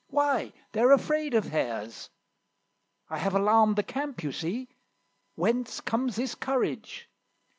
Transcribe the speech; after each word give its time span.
Why, 0.07 0.51
they're 0.71 0.89
afraid 0.93 1.35
of 1.35 1.49
Hares! 1.49 2.09
I 3.07 3.19
have 3.19 3.35
alarmed 3.35 3.75
the 3.75 3.83
camp, 3.83 4.23
you 4.23 4.31
see. 4.31 4.69
Whence 5.35 5.79
comes 5.79 6.15
this 6.15 6.33
courage? 6.33 7.07